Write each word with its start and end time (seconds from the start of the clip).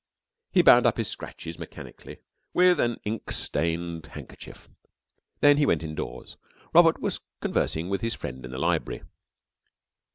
He 0.51 0.63
bound 0.63 0.87
up 0.87 0.97
his 0.97 1.09
scratches 1.09 1.59
mechanically 1.59 2.17
with 2.55 2.79
an 2.79 2.99
ink 3.05 3.31
stained 3.31 4.07
handkerchief. 4.07 4.67
Then 5.41 5.57
he 5.57 5.67
went 5.67 5.83
indoors. 5.83 6.37
Robert 6.73 6.99
was 6.99 7.19
conversing 7.39 7.87
with 7.87 8.01
his 8.01 8.15
friend 8.15 8.43
in 8.43 8.49
the 8.49 8.57
library. 8.57 9.03